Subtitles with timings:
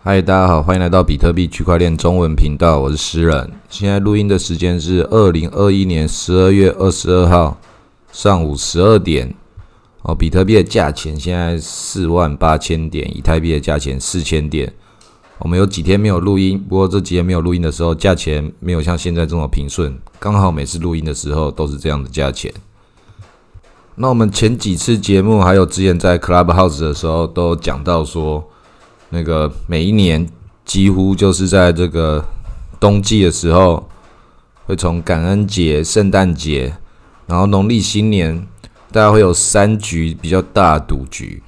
[0.00, 3.50] 嗨，大家好，欢迎来到比特币区块链中文频道，我是诗人。
[3.68, 7.58] 现在录音的时间是二零二一年十二月二十二号
[8.12, 9.34] 上午十二点。
[10.02, 14.72] 哦，比特币的价钱现在四万八千点，以太币的价钱四千点。
[15.40, 19.98] 我们有几天没有录音，不过这几天没有录音的时候，价钱没有像现在这么平顺。
[20.20, 22.54] 刚好每次录音的时候都是这样的价钱。
[23.96, 28.48] 那我们前几次节目，还有之前在 Clubhouse 的时候，都讲到说，
[29.10, 30.28] 那个每一年
[30.64, 32.24] 几乎就是在这个
[32.78, 33.88] 冬季的时候，
[34.66, 36.74] 会从感恩节、圣诞节，
[37.26, 38.46] 然后农历新年，
[38.92, 41.42] 大概会有三局比较大赌局。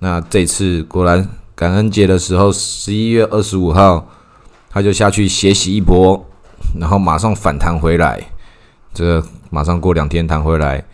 [0.00, 4.08] 那这次果然感恩节的时候，十一月二十五号，
[4.68, 6.26] 他就下去血洗一波，
[6.78, 8.20] 然后马上反弹回来，
[8.92, 10.84] 这马上过两天弹回来。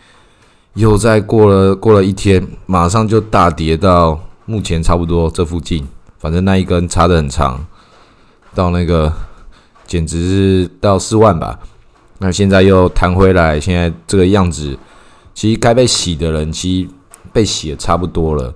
[0.75, 5.87] 又再过了过了一天，马上就大跌到目前差不多这附近，
[6.23, 7.67] 反正那一根差的很长，
[8.55, 9.13] 到那个
[9.85, 11.59] 简直是到四万吧。
[12.19, 14.79] 那现在又弹回来，现在这个样子，
[15.35, 16.89] 其实该被洗的人其实
[17.33, 18.55] 被洗的差不多了。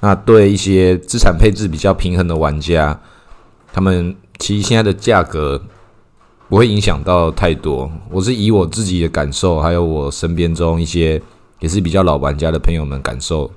[0.00, 3.00] 那对一些资产配置比较平衡的玩家，
[3.72, 5.58] 他们其实现在的价格
[6.50, 7.90] 不会影响到太多。
[8.10, 11.20] 我是以我自己的感受，还有我身边中一些。
[11.58, 13.50] 也是比较老玩家的朋友们感受，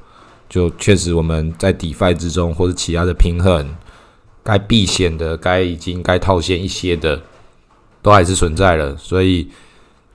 [0.50, 3.75] 就确实我们在 DeFi 之中或者其他的平衡，
[4.44, 7.22] 该避险的、该已经该套现一些的，
[8.02, 8.97] 都还是存在了。
[8.97, 9.50] 所以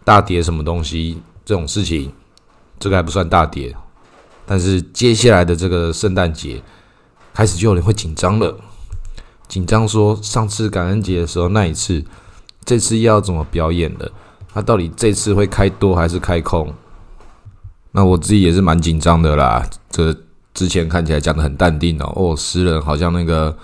[0.04, 2.12] 大跌什么东西这种事情，
[2.80, 3.74] 这个还不算大跌。
[4.44, 6.60] 但是接下来的这个圣诞节
[7.32, 8.58] 开始就有人会紧张了，
[9.46, 12.04] 紧张说上次感恩节的时候那一次，
[12.64, 14.10] 这次要怎么表演的？
[14.52, 16.74] 他到底这次会开多还是开空？
[17.92, 19.64] 那我自己也是蛮紧张的啦。
[19.88, 20.14] 这
[20.54, 23.54] 之前看起来讲的很淡定哦，哦，诗人好像那个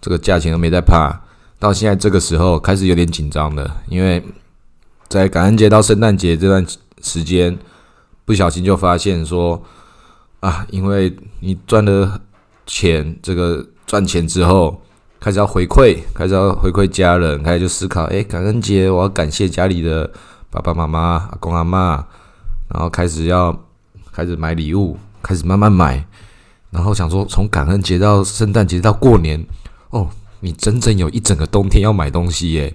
[0.00, 1.20] 这个价钱都没在怕。
[1.58, 4.24] 到现在这个时候开始有点紧张了，因为
[5.08, 6.64] 在感恩节到圣诞节这段
[7.02, 7.58] 时间，
[8.24, 9.62] 不小心就发现说
[10.40, 12.20] 啊，因为你赚了
[12.64, 14.80] 钱，这个赚钱之后
[15.20, 20.10] 开始要回馈，开始要回馈家人，开始就思考，哎，感恩节我要感谢家里的
[20.50, 22.06] 爸爸妈妈、阿公阿妈，
[22.68, 23.64] 然后开始要。
[24.10, 26.04] 开始买礼物，开始慢慢买，
[26.70, 29.44] 然后想说从感恩节到圣诞节到过年，
[29.90, 30.08] 哦，
[30.40, 32.74] 你整整有一整个冬天要买东西耶，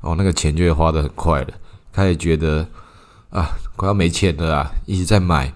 [0.00, 1.48] 哦，那个钱就会花的很快了。
[1.92, 2.66] 开始觉得
[3.30, 5.52] 啊，快要没钱了啊，一直在买，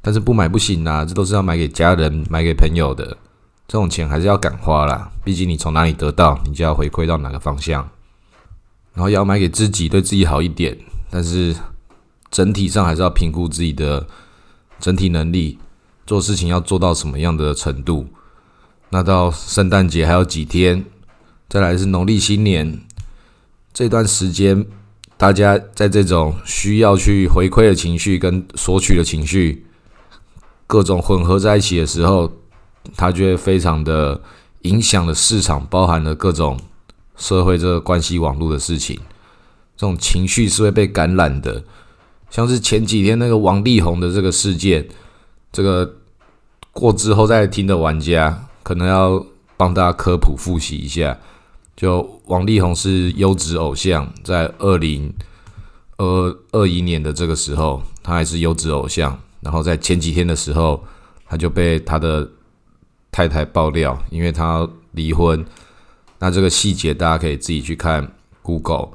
[0.00, 3.04] 但是不买不行啊，这都是要买给家人、买给朋友的，
[3.66, 5.10] 这种钱还是要敢花啦。
[5.24, 7.88] 毕竟你从哪里得到，你就要回馈到哪个方向，
[8.92, 10.76] 然后要买给自己，对自己好一点，
[11.10, 11.54] 但是。
[12.30, 14.04] 整体上还是要评估自己的
[14.80, 15.56] 整体能力，
[16.06, 18.06] 做事情要做到什么样的程度。
[18.90, 20.84] 那到圣诞节还有几天，
[21.48, 22.80] 再来是农历新年
[23.72, 24.64] 这段时间，
[25.16, 29.66] 大家在这种需要去回馈的情绪跟索取的情绪，
[30.66, 32.30] 各种混合在一起的时候，
[32.96, 34.20] 它就会非常的
[34.62, 36.58] 影响了市场，包含了各种
[37.16, 38.96] 社会这个关系网络的事情，
[39.76, 41.64] 这种情绪是会被感染的。
[42.30, 44.88] 像是前几天那个王力宏的这个事件，
[45.54, 45.88] 这个
[46.72, 49.24] 过之后再听的玩家，可能要
[49.56, 51.16] 帮大家科普复习一下。
[51.76, 55.14] 就王力宏是优质偶像，在二零
[55.96, 59.16] 二二一年的这个时候，他还是优质偶像。
[59.42, 60.82] 然后在前几天的时候，
[61.26, 62.28] 他就被他的
[63.12, 65.46] 太太爆料，因为他离婚。
[66.18, 68.88] 那这个细节大家可以自己去看 Google。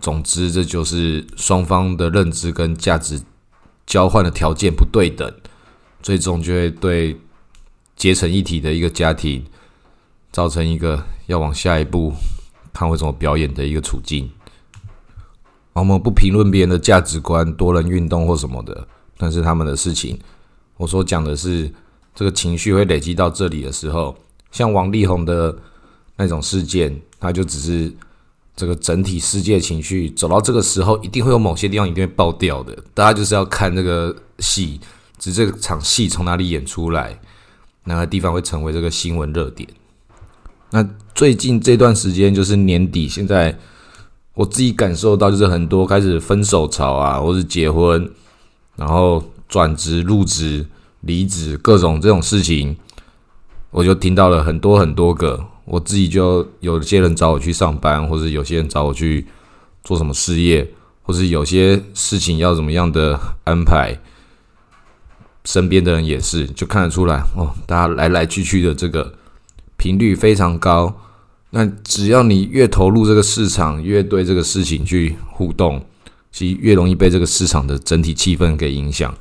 [0.00, 3.20] 总之，这就是双方的认知跟价值
[3.84, 5.32] 交换的条件不对等，
[6.02, 7.16] 最终就会对
[7.96, 9.44] 结成一体的一个家庭
[10.32, 12.12] 造成一个要往下一步
[12.72, 14.30] 看会怎么表演的一个处境。
[15.72, 18.86] 我们不评论别人的价值观、多人运动或什么的，
[19.18, 20.18] 那是他们的事情。
[20.76, 21.72] 我所讲的是，
[22.14, 24.16] 这个情绪会累积到这里的时候，
[24.50, 25.56] 像王力宏的
[26.16, 27.92] 那种事件，他就只是。
[28.56, 32.76] 这个整体世界情绪走到这个时候，一定会有某些地方一定会爆掉的。
[32.92, 34.80] 大家就是要看这个戏，
[35.18, 37.18] 只这场戏从哪里演出来，
[37.84, 39.68] 哪个地方会成为这个新闻热点。
[40.70, 43.58] 那最近这段时间就是年底，现在
[44.34, 48.10] 我自己感受到就是很多开始分手潮啊，或是结婚，
[48.76, 50.66] 然后转职、入职、
[51.00, 52.76] 离职各种这种事情，
[53.70, 55.44] 我就听到了很多很多个。
[55.64, 59.26] 我自己就有些人找我去上班，或者有些人找我去
[59.84, 60.66] 做什么事业，
[61.02, 63.98] 或是有些事情要怎么样的安排。
[65.44, 69.14] 身边的人也是，就看得出来哦，大家来来去去的这个
[69.76, 70.94] 频率非常高。
[71.50, 75.82] 那只要你越投入这个市场，越对这个事情去互动，
[76.30, 79.14] 其实越容易被这个市场的整体气氛给影响。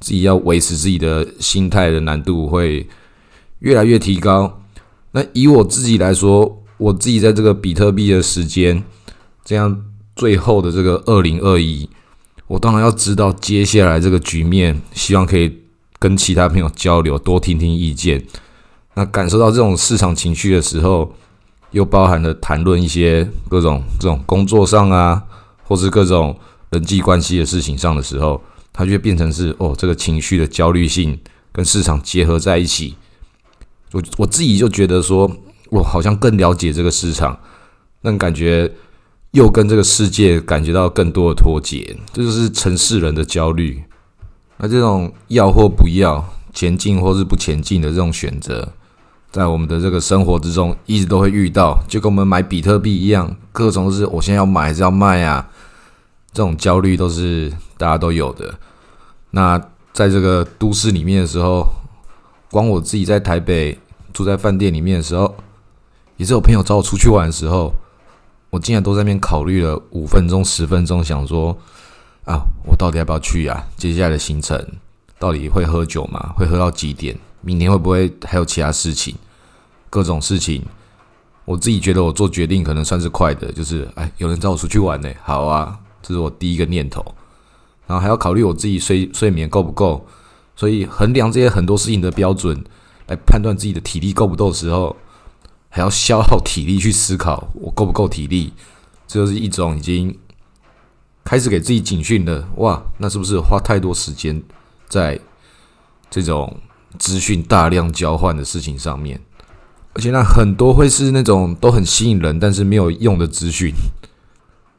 [0.00, 2.86] 自己要维持自己的心态的难度会
[3.60, 4.60] 越来越提高。
[5.12, 8.82] 那以我自己来说，我自己在这个比特币的时间，
[9.44, 9.84] 这样
[10.14, 11.88] 最后的这个二零二一，
[12.48, 15.56] 我当然要知道接下来这个局面，希望可以
[15.98, 18.24] 跟其他朋友交流，多听听意见。
[18.94, 21.14] 那感受到这种市场情绪的时候，
[21.70, 25.22] 又包含了谈论一些各种这种工作上啊，
[25.62, 26.36] 或是各种
[26.70, 28.42] 人际关系的事情上的时候。
[28.70, 31.18] 它就变成是哦，这个情绪的焦虑性
[31.50, 32.94] 跟市场结合在一起，
[33.90, 35.28] 我我自己就觉得说，
[35.70, 37.36] 我好像更了解这个市场，
[38.02, 38.72] 那感觉
[39.32, 43.82] 又跟这个世界感觉到更多的脱节，这就是城市人的焦虑。
[44.56, 48.72] 那这种要或不要、前进或是不前进的这种选择，
[49.30, 55.48] 在我们的这个生活之中一直都会遇到，就跟我们买比特币一样，各种是我现在要买还是要卖啊？
[56.32, 58.54] 这种焦虑都是大家都有的。
[59.30, 59.60] 那
[59.92, 61.66] 在这个都市里面的时候，
[62.50, 63.78] 光我自己在台北
[64.12, 65.36] 住在饭店里面的时候，
[66.16, 67.74] 也是有朋友找我出去玩的时候，
[68.50, 71.56] 我竟然都在那边考虑了五分钟、十分钟，想说
[72.24, 73.66] 啊，我到底要不要去啊？
[73.76, 74.66] 接下来的行程
[75.18, 76.32] 到底会喝酒吗？
[76.36, 77.16] 会喝到几点？
[77.40, 79.14] 明天会不会还有其他事情？
[79.90, 80.62] 各种事情，
[81.44, 87.04] 我自己觉得我做决定可能算是快的，就是哎，有人找我出去玩呢，好啊，这是我第一个念头。
[87.86, 90.06] 然后还要考虑我自己睡睡眠够不够，
[90.54, 92.62] 所以衡量这些很多事情的标准
[93.06, 94.94] 来判断自己的体力够不够的时候，
[95.68, 98.52] 还要消耗体力去思考我够不够体力，
[99.06, 100.18] 这就是一种已经
[101.24, 102.46] 开始给自己警讯的。
[102.56, 104.42] 哇，那是不是花太多时间
[104.88, 105.18] 在
[106.10, 106.58] 这种
[106.98, 109.20] 资讯大量交换的事情上面？
[109.94, 113.72] 而且那很多会是那种都很吸引人，但是没有用的资讯。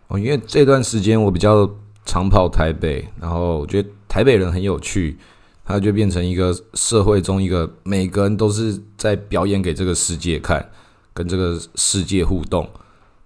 [0.07, 1.69] 哦，因为这段时间我比较。
[2.05, 5.15] 长跑台北，然后我觉得台北人很有趣，
[5.63, 10.71] 他就变成一个社会中一个每个人都是在表演给这个世界看，
[11.13, 12.69] 跟这个世界互动。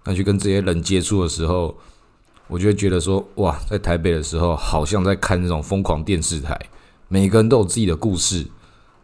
[0.04, 1.76] 那去跟这些人接触的时候，
[2.48, 6.58] 我就会觉得说，哇，在台北的时候，好像在看那种疯狂电视台，
[7.08, 8.46] 每个人都有自己的故事。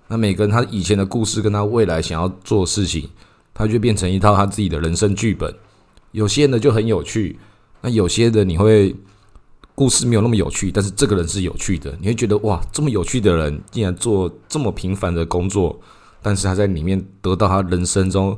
[0.08, 3.08] 那每个人他以前的故事跟他未来想要做的事情，
[3.54, 5.54] 他就变成一套他自己的人生剧本。
[6.12, 7.38] 有些人就很有趣，
[7.80, 8.94] 那有些的你会。
[9.72, 11.96] 故事没有那么有趣，但是这个人是有趣的。
[12.02, 15.80] 你会觉得哇，这么有趣的人竟然做这么平凡的工作，
[16.20, 18.36] 但是他在里面得到他人生中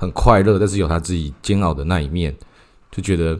[0.00, 2.34] 很快乐，但是有他自己煎熬的那一面，
[2.90, 3.38] 就觉得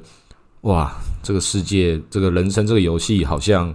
[0.61, 3.75] 哇，这个世界，这个人生，这个游戏好像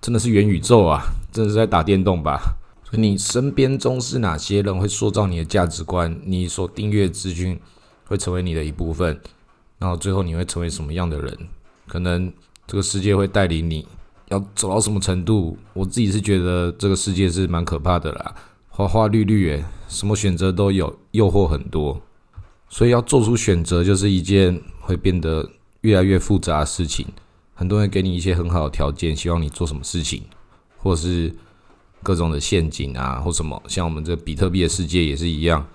[0.00, 2.56] 真的是元宇宙啊，真的是在打电动吧？
[2.82, 6.20] 所以你身边中是哪些人会塑造你的价值观？
[6.24, 7.56] 你所订阅资讯
[8.06, 9.20] 会成为你的一部分，
[9.78, 11.38] 然后最后你会成为什么样的人？
[11.86, 12.32] 可能。
[12.64, 13.84] 这个世界会带领你
[14.28, 15.58] 要走到什么程度？
[15.74, 18.34] 我自己是觉得这个世界是蛮可怕的啦，
[18.68, 22.00] 花花绿绿诶，什么选择都有，诱惑很多，
[22.68, 25.48] 所以要做出选择就是一件会变得
[25.82, 27.06] 越来越复杂的事情。
[27.54, 30.22] 很多人给你一些很好的条件，希望你做什么事情，
[30.78, 31.32] 或是
[32.02, 35.66] 各种的陷阱啊，或什么，像我们这比特币的世界也是一样。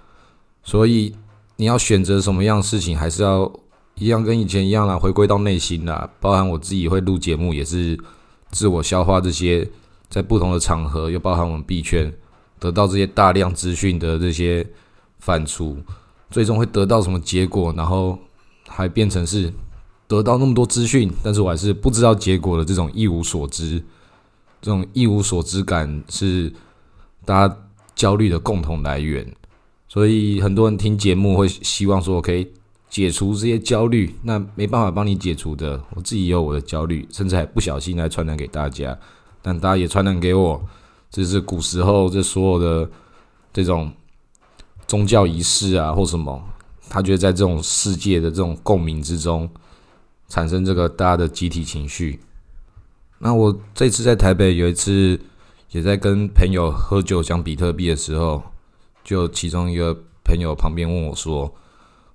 [0.64, 1.16] 所以
[1.56, 3.52] 你要选择什么样事情，还是要。
[4.00, 6.08] 一样跟以前一样啦，回归到内心啦。
[6.20, 7.98] 包含我自己会录节目，也是
[8.52, 9.68] 自我消化这些，
[10.08, 12.14] 在不同的场合，又包含我们币圈
[12.60, 14.66] 得到这些大量资讯的这些
[15.20, 15.76] 反刍，
[16.30, 17.74] 最终会得到什么结果？
[17.78, 18.18] 然后
[18.68, 19.52] 还变成是
[20.08, 23.84] 得到那么多资讯，但是我还是不知道结果的这种一无所知，
[24.62, 26.52] 这种一无所知感是
[27.26, 27.58] 大家
[27.96, 29.26] 焦虑的共同来源。
[29.88, 32.48] 所以很多人听节目会希望说，我可以。
[32.90, 35.80] 解除这些焦虑，那没办法帮你解除的。
[35.94, 38.98] 我自己也有我的焦虑，甚至还不小心来传染给大家，
[39.42, 40.66] 但大家也传染给我。
[41.10, 42.90] 这是古时候这所有的
[43.54, 43.92] 这种
[44.88, 46.42] 宗教仪式啊，或什么，
[46.90, 49.50] 他觉得在这种世界的这种共鸣之中，
[50.28, 52.20] 产生这个大家的集体情绪。
[53.20, 55.20] 那我这次在台北有一次，
[55.72, 58.44] 也在跟朋友喝酒讲比特币的时候，
[59.04, 61.54] 就其中一个朋友旁边问我说。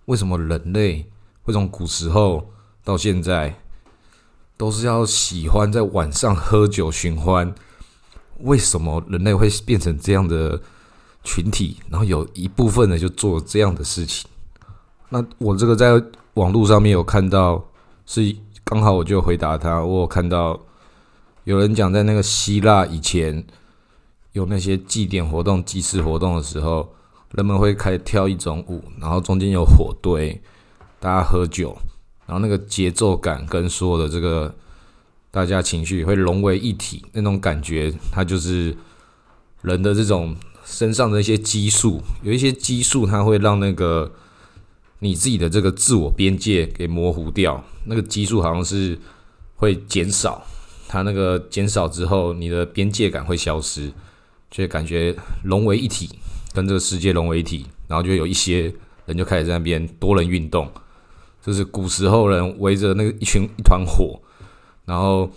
[0.07, 1.07] 为什么人类
[1.45, 2.51] 会从古时候
[2.83, 3.55] 到现在
[4.57, 7.55] 都是要喜欢在晚上喝酒寻欢？
[8.43, 10.61] 为什么人类会变成这样的
[11.25, 11.79] 群体？
[11.89, 14.29] 然后有一部分人就做这样的事情。
[15.09, 16.03] 那我这个在
[16.35, 17.65] 网络上面有看到，
[18.07, 19.83] 是刚好我就回答他。
[19.85, 20.61] 我有看到
[21.45, 23.45] 有人讲，在那个希腊以前
[24.33, 26.89] 有那些祭典活动、祭祀活动的时候。
[27.33, 30.39] 人们会开始跳一种舞，然后中间有火堆，
[31.01, 31.75] 大家喝酒，
[32.27, 34.55] 然后那个节奏感跟所有的这个
[35.33, 38.77] 大家情绪会融为一体，那种感觉，它就是
[39.63, 44.13] 人的这种身上的一些激素，有一些激素，它会让那个
[45.01, 48.97] 你自己的这个自我边界给模糊掉，那个激素好像是
[49.57, 50.47] 会减少，
[50.87, 53.91] 它那个减少之后，你的边界感会消失。
[54.51, 56.11] 就感觉融为一体，
[56.53, 58.71] 跟这个世界融为一体，然后就有一些
[59.07, 60.71] 人就开始在那边多人运动，
[61.43, 64.21] 就是古时候人围着那个一群一团火，
[64.85, 65.31] 然后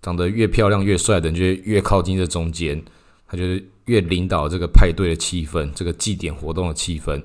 [0.00, 2.82] 长得越漂亮越帅的人就越靠近这中间，
[3.26, 7.22] 他就是越领导这个派对的气氛，这个祭典活动的气氛。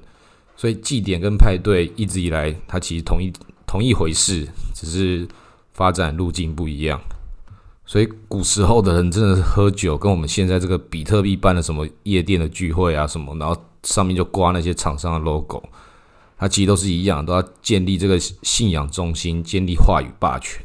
[0.55, 3.31] 所以祭典跟派对一直以来，它其实同一
[3.67, 5.27] 同一回事，只是
[5.71, 6.99] 发展路径不一样。
[7.85, 15.63] 所以古时候的人真的是喝酒，跟我们现在这个比特币办的什么夜店的聚会啊什么，然后上面就挂那些厂商的 logo，
[16.37, 20.61] 它其实都是一样，都要建立这个信仰中心，建立话语霸权。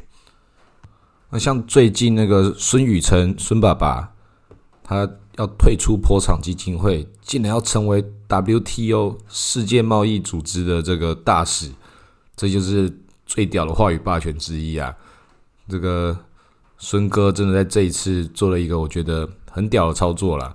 [1.33, 4.13] 那像最近那个孙宇晨孙爸爸，
[4.83, 11.71] 他要退出坡场基金会，竟然要成为 WTO 世界贸易组织的这个大使，
[12.35, 14.95] 这就是最屌的话语霸权之一啊！
[15.67, 16.17] 这个。
[16.79, 20.53] 孙哥真的在这一次做了一个我觉得很屌的操作了。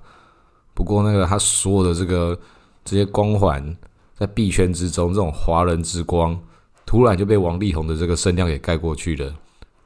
[0.75, 2.39] 不过那个他所有的这个
[2.85, 3.75] 这些光环，
[4.15, 6.39] 在币圈之中，这种华人之光，
[6.85, 9.33] 突然就被王力宏的这个声量给盖过去了。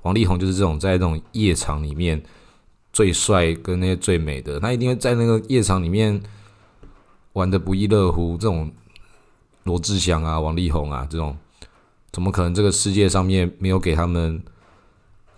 [0.02, 2.22] 王力宏就是这种在那种夜场里面
[2.92, 6.20] 最帅跟那些最美的，他一定会在那个夜场里面
[7.32, 8.36] 玩的不亦乐乎。
[8.36, 8.70] 这种
[9.64, 11.36] 罗志祥啊、王力宏啊这种，
[12.12, 14.42] 怎么可能这个世界上面没有给他们？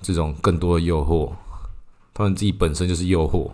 [0.03, 1.33] 这种更多的诱惑，
[2.13, 3.51] 他们自己本身就是诱惑。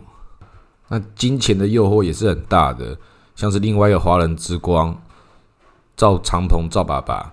[0.89, 2.99] 那金钱的诱惑也是很大的，
[3.37, 5.01] 像是另外一个华人之光
[5.97, 7.33] 赵长鹏赵爸爸，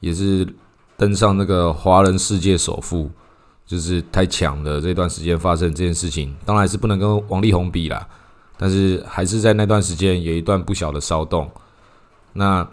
[0.00, 0.46] 也是
[0.98, 3.10] 登上那个华人世界首富，
[3.68, 4.80] 就是太强了。
[4.80, 8.04] 这段时间发生这件事情，当然是不能跟王力宏比啦，
[8.56, 11.48] 但是还是在那段时间有一段不小的骚动。
[12.32, 12.68] 那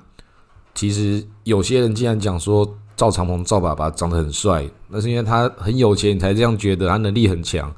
[0.74, 2.75] 其实有些人竟然讲说。
[2.98, 6.88] 赵长鹏，赵爸爸长得很帅，那是因为他很有钱，你才这样觉得。
[6.88, 7.70] 他能力很强，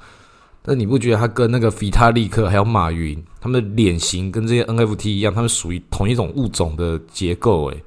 [0.62, 7.72] 但你不觉得他跟那个菲塔利克还有马云，他们的脸型跟这些 NFT 一样，他们属于同一种物种的结构？
[7.72, 7.84] 诶，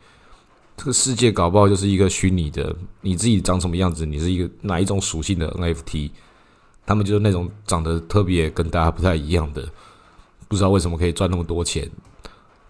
[0.81, 6.11] 这个世界搞不好就是一个虚拟的，你自己长什么样子，你是一个哪一种属性的 NFT？
[6.87, 9.69] 他们就是那种长得特别跟大家不太一样的，
[10.49, 11.87] 不知道为什么可以赚那么多钱，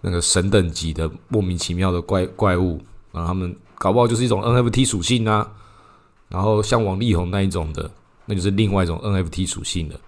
[0.01, 2.81] 那个神等级的莫名其妙的怪怪物，
[3.13, 3.55] 然后他们。
[3.75, 5.51] 搞不好就是一种 NFT 属性啊，
[6.29, 7.89] 然后像王力宏那一种的，
[8.27, 9.99] 那就是另外一种 NFT 属性的。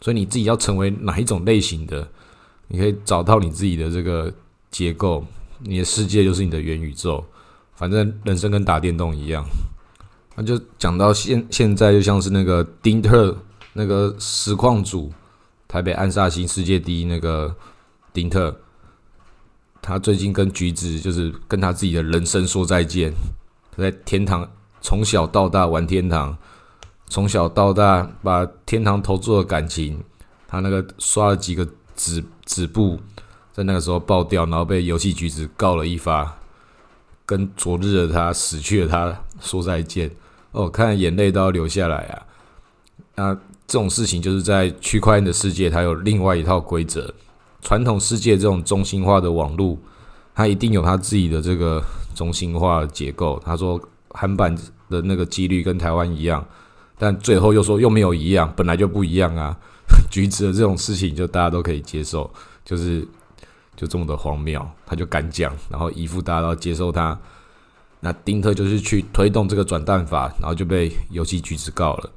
[0.00, 2.08] 所以你自己要成为哪一种类型的，
[2.66, 4.34] 你可以找到你自己的这个
[4.68, 5.24] 结构，
[5.60, 7.24] 你的世界就是你的元宇宙。
[7.76, 9.44] 反正人生跟打电动一样，
[10.36, 13.36] 那就讲到现现在，就像是那个丁特
[13.72, 15.12] 那个实况组，
[15.66, 17.54] 台北暗杀星世界第一那个
[18.12, 18.56] 丁特。
[19.82, 23.12] 他最近跟橘子就是跟他自己的人生说再见。
[23.76, 24.48] 他在天堂
[24.80, 26.34] 从小到大玩天堂，
[27.08, 30.02] 从小到大把天堂投注的感情，
[30.48, 32.98] 他那个刷了几个纸纸布，
[33.52, 36.34] 在那个时候爆掉，然后被游戏橘子告了一发，
[37.26, 40.10] 跟昨日的他死去的他说再见。
[40.52, 42.22] 哦，看眼泪都要流下来啊！
[43.16, 43.34] 那
[43.66, 47.12] 这种事情就是在区块链的世界，它有另外一套规则。
[47.60, 49.76] 传统世界这种中心化的网络，
[50.32, 51.82] 它一定有它自己的这个
[52.14, 53.40] 中心化结构。
[53.44, 54.54] 他说韩版
[54.88, 56.46] 的那个几率跟台湾一样，
[56.98, 59.56] 但最后又说又没有一样，本来就不一样啊。
[60.08, 62.30] 橘子的这种事情就大家都可以接受，
[62.64, 63.06] 就是
[63.76, 67.18] 就这么的荒谬，他就敢讲，然后一副大家都接受他。
[68.00, 72.10] 那丁特就是去推动这个转蛋法，然后就被游戏局子告了。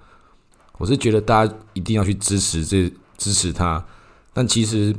[0.77, 3.85] 我是觉得大家一定要去支持这支持他，
[4.33, 4.95] 但其实。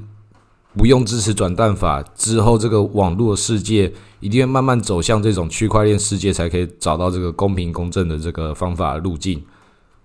[0.76, 9.42] 不用支持转蛋法之后，这个网络世界一定会慢慢走向这种区块链世界，才可以找到这个公平公正的这个方法路径，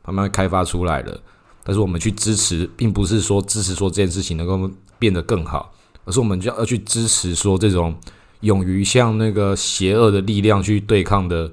[0.05, 1.19] 慢慢开发出来了。
[1.63, 5.71] 但是我们去支持，并不是说支持说这件事情能够变得更好，
[6.05, 7.97] 而是我们就要去支持说这种
[8.41, 11.51] 勇于向那个邪恶的力量去对抗的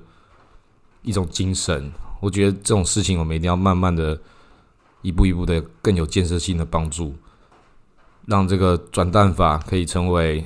[1.03, 1.93] 一种精神。
[2.21, 4.21] 我觉得这种事情，我们一定要慢慢的
[5.03, 7.15] 一步一步的更有建设性的帮助。
[8.27, 10.45] 让这个转蛋法可以成为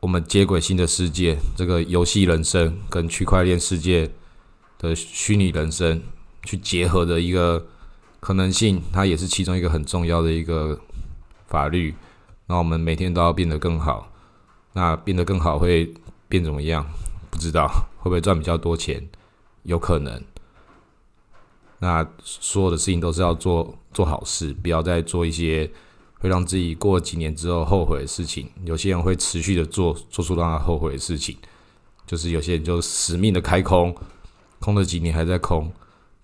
[0.00, 4.10] 我们接轨新的世界，这个游戏人生跟区块链世界
[4.78, 6.02] 的虚拟人生
[6.44, 7.66] 去结合的一个
[8.20, 10.78] 可能性，它也是其中一个很重要的一个
[11.48, 11.94] 法律。
[12.46, 14.10] 那我们每天都要变得更好。
[14.76, 15.94] 那变得更好会
[16.28, 16.84] 变怎么样？
[17.30, 19.08] 不知道会不会赚比较多钱？
[19.62, 20.20] 有可能。
[21.78, 25.70] 那所有的事情都是要做做好事，不要再做一些
[26.18, 28.50] 会让自己过几年之后后悔的事情。
[28.64, 31.36] 有些人会持续的做做出让他后悔的事情，
[32.06, 33.94] 就是有些人就死命的开空，
[34.58, 35.72] 空了几年还在空。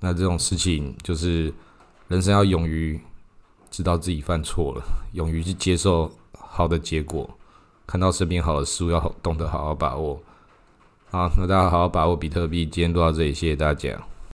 [0.00, 1.53] 那这种事情就是
[2.09, 3.00] 人生要勇于
[3.71, 7.29] 知道自己犯错了，勇于去接受好的结果，
[7.87, 10.21] 看到身边好的事物要懂得好好把握。
[11.11, 12.67] 好，那大家好好把握比特币。
[12.67, 14.10] 今天录到这里，谢谢大家。